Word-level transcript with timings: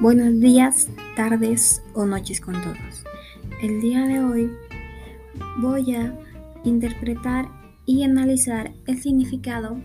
Buenos 0.00 0.38
días, 0.38 0.88
tardes 1.16 1.82
o 1.92 2.06
noches 2.06 2.40
con 2.40 2.54
todos. 2.62 3.04
El 3.60 3.80
día 3.80 4.06
de 4.06 4.22
hoy 4.22 4.52
voy 5.60 5.92
a 5.92 6.16
interpretar 6.62 7.48
y 7.84 8.04
analizar 8.04 8.72
el 8.86 9.02
significado 9.02 9.76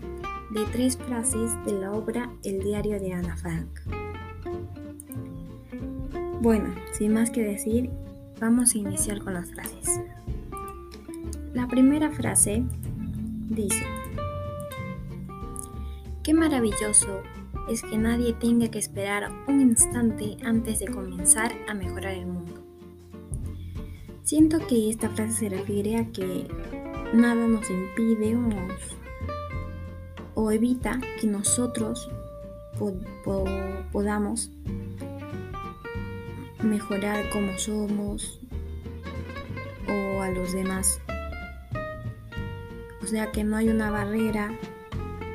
de 0.52 0.64
tres 0.70 0.96
frases 0.96 1.50
de 1.66 1.72
la 1.72 1.90
obra 1.90 2.30
El 2.44 2.62
diario 2.62 3.00
de 3.00 3.12
Ana 3.12 3.36
Frank. 3.36 3.66
Bueno, 6.40 6.72
sin 6.92 7.12
más 7.12 7.30
que 7.30 7.42
decir, 7.42 7.90
vamos 8.40 8.72
a 8.76 8.78
iniciar 8.78 9.18
con 9.18 9.34
las 9.34 9.50
frases. 9.50 10.00
La 11.54 11.66
primera 11.66 12.12
frase 12.12 12.62
dice, 13.48 13.84
Qué 16.22 16.32
maravilloso 16.32 17.20
es 17.68 17.82
que 17.82 17.96
nadie 17.96 18.34
tenga 18.34 18.70
que 18.70 18.78
esperar 18.78 19.32
un 19.48 19.60
instante 19.60 20.36
antes 20.44 20.80
de 20.80 20.86
comenzar 20.86 21.52
a 21.66 21.74
mejorar 21.74 22.12
el 22.12 22.26
mundo. 22.26 22.62
Siento 24.22 24.66
que 24.66 24.90
esta 24.90 25.08
frase 25.10 25.32
se 25.32 25.48
refiere 25.48 25.96
a 25.96 26.10
que 26.10 26.46
nada 27.14 27.46
nos 27.46 27.70
impide 27.70 28.36
o, 30.34 30.50
evita 30.50 31.00
que 31.20 31.26
nosotros 31.26 32.10
podamos 33.92 34.50
mejorar 36.62 37.30
como 37.30 37.56
somos 37.58 38.40
o 39.88 40.22
a 40.22 40.28
los 40.30 40.52
demás. 40.52 41.00
O 43.02 43.06
sea 43.06 43.30
que 43.32 43.44
no 43.44 43.56
hay 43.56 43.68
una 43.68 43.90
barrera 43.90 44.58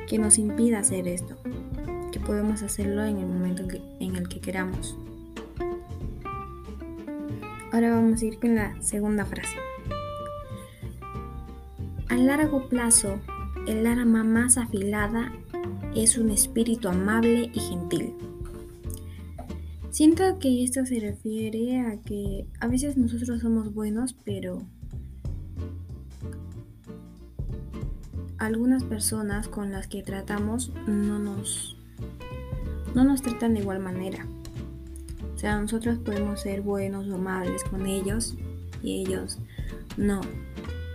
que 0.06 0.18
nos 0.18 0.38
impida 0.38 0.80
hacer 0.80 1.06
esto 1.06 1.39
podemos 2.30 2.62
hacerlo 2.62 3.04
en 3.04 3.16
el 3.16 3.26
momento 3.26 3.64
en 3.98 4.14
el 4.14 4.28
que 4.28 4.38
queramos. 4.38 4.96
Ahora 7.72 7.90
vamos 7.90 8.22
a 8.22 8.24
ir 8.24 8.38
con 8.38 8.54
la 8.54 8.80
segunda 8.80 9.24
frase. 9.24 9.56
A 12.08 12.14
largo 12.14 12.68
plazo, 12.68 13.18
el 13.66 13.84
arma 13.84 14.22
más 14.22 14.58
afilada 14.58 15.32
es 15.96 16.18
un 16.18 16.30
espíritu 16.30 16.86
amable 16.86 17.50
y 17.52 17.58
gentil. 17.58 18.14
Siento 19.90 20.38
que 20.38 20.62
esto 20.62 20.86
se 20.86 21.00
refiere 21.00 21.80
a 21.80 22.00
que 22.00 22.46
a 22.60 22.68
veces 22.68 22.96
nosotros 22.96 23.40
somos 23.40 23.74
buenos, 23.74 24.14
pero 24.24 24.62
algunas 28.38 28.84
personas 28.84 29.48
con 29.48 29.72
las 29.72 29.88
que 29.88 30.04
tratamos 30.04 30.72
no 30.86 31.18
nos 31.18 31.79
no 32.94 33.04
nos 33.04 33.22
tratan 33.22 33.54
de 33.54 33.60
igual 33.60 33.80
manera. 33.80 34.26
O 35.34 35.38
sea, 35.38 35.60
nosotros 35.60 35.98
podemos 35.98 36.40
ser 36.40 36.60
buenos 36.60 37.08
o 37.08 37.14
amables 37.14 37.64
con 37.64 37.86
ellos 37.86 38.34
y 38.82 39.02
ellos 39.02 39.38
no, 39.96 40.20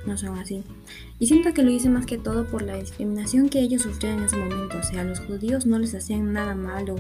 no 0.06 0.18
son 0.18 0.38
así. 0.38 0.64
Y 1.18 1.28
siento 1.28 1.54
que 1.54 1.64
lo 1.64 1.72
hice 1.72 1.90
más 1.90 2.06
que 2.06 2.18
todo 2.18 2.46
por 2.46 2.62
la 2.62 2.76
discriminación 2.76 3.50
que 3.50 3.60
ellos 3.60 3.84
sufrían 3.84 4.20
en 4.20 4.26
ese 4.26 4.38
momento. 4.38 4.78
O 4.78 4.84
sea, 4.84 5.04
los 5.04 5.20
judíos 5.22 5.66
no 5.66 5.80
les 5.80 5.96
hacían 5.96 6.34
nada 6.34 6.56
malo 6.56 6.96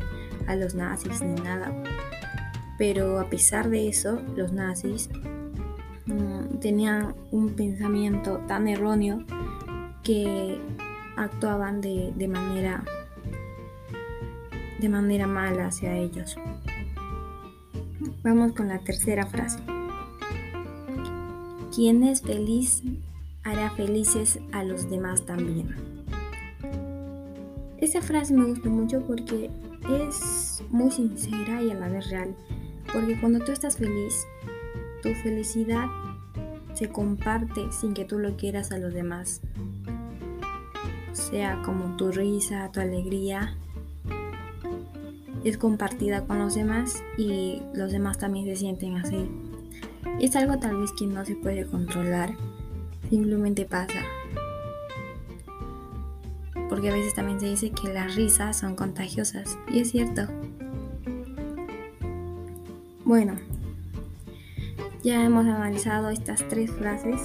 a 0.47 0.55
los 0.55 0.73
nazis 0.73 1.21
ni 1.21 1.39
nada. 1.41 1.71
Pero 2.77 3.19
a 3.19 3.29
pesar 3.29 3.69
de 3.69 3.89
eso, 3.89 4.21
los 4.35 4.51
nazis 4.51 5.09
mm, 6.05 6.59
tenían 6.59 7.13
un 7.31 7.49
pensamiento 7.55 8.41
tan 8.47 8.67
erróneo 8.67 9.23
que 10.03 10.59
actuaban 11.15 11.81
de, 11.81 12.11
de 12.15 12.27
manera 12.27 12.83
de 14.79 14.89
manera 14.89 15.27
mala 15.27 15.67
hacia 15.67 15.95
ellos. 15.95 16.35
Vamos 18.23 18.53
con 18.53 18.67
la 18.67 18.79
tercera 18.79 19.25
frase. 19.25 19.59
Quien 21.73 22.03
es 22.03 22.21
feliz 22.21 22.83
hará 23.43 23.69
felices 23.71 24.39
a 24.51 24.63
los 24.63 24.89
demás 24.89 25.25
también. 25.25 25.75
Esa 27.77 28.01
frase 28.01 28.33
me 28.33 28.45
gusta 28.45 28.69
mucho 28.69 29.01
porque 29.01 29.49
es 29.89 30.63
muy 30.69 30.89
sincera 30.89 31.61
y 31.61 31.69
a 31.69 31.75
la 31.75 31.87
vez 31.87 32.09
real. 32.09 32.35
Porque 32.91 33.19
cuando 33.19 33.39
tú 33.39 33.51
estás 33.51 33.77
feliz, 33.77 34.25
tu 35.03 35.13
felicidad 35.15 35.87
se 36.73 36.89
comparte 36.89 37.71
sin 37.71 37.93
que 37.93 38.05
tú 38.05 38.19
lo 38.19 38.35
quieras 38.37 38.71
a 38.71 38.77
los 38.77 38.93
demás. 38.93 39.41
Sea 41.13 41.61
como 41.63 41.95
tu 41.95 42.11
risa, 42.11 42.71
tu 42.71 42.79
alegría, 42.79 43.55
es 45.45 45.59
compartida 45.59 46.25
con 46.25 46.39
los 46.39 46.55
demás 46.55 47.03
y 47.17 47.61
los 47.73 47.91
demás 47.91 48.17
también 48.17 48.45
se 48.45 48.55
sienten 48.55 48.97
así. 48.97 49.29
Es 50.19 50.35
algo 50.35 50.57
tal 50.57 50.77
vez 50.77 50.91
que 50.91 51.05
no 51.05 51.23
se 51.23 51.35
puede 51.35 51.65
controlar, 51.67 52.35
simplemente 53.09 53.63
pasa. 53.65 53.99
Porque 56.67 56.89
a 56.89 56.93
veces 56.93 57.13
también 57.13 57.39
se 57.39 57.45
dice 57.45 57.69
que 57.69 57.93
las 57.93 58.15
risas 58.15 58.57
son 58.57 58.75
contagiosas 58.75 59.57
y 59.71 59.81
es 59.81 59.91
cierto. 59.91 60.23
Bueno, 63.03 63.35
ya 65.03 65.23
hemos 65.23 65.45
analizado 65.45 66.09
estas 66.09 66.47
tres 66.47 66.71
frases 66.71 67.21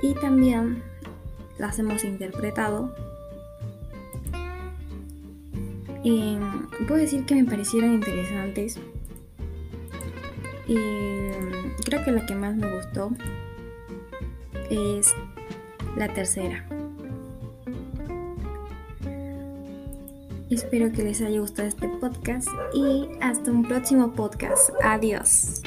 y 0.00 0.14
también 0.14 0.80
las 1.58 1.76
hemos 1.80 2.04
interpretado 2.04 2.94
puedo 6.86 7.00
decir 7.00 7.24
que 7.24 7.34
me 7.34 7.44
parecieron 7.44 7.94
interesantes. 7.94 8.78
Y 10.66 10.76
creo 11.84 12.04
que 12.04 12.12
la 12.12 12.26
que 12.26 12.34
más 12.34 12.56
me 12.56 12.74
gustó 12.74 13.10
es 14.70 15.14
la 15.96 16.12
tercera. 16.12 16.66
Espero 20.50 20.92
que 20.92 21.02
les 21.02 21.20
haya 21.20 21.40
gustado 21.40 21.68
este 21.68 21.88
podcast 21.88 22.48
y 22.74 23.08
hasta 23.20 23.50
un 23.50 23.64
próximo 23.64 24.12
podcast. 24.12 24.70
Adiós. 24.82 25.62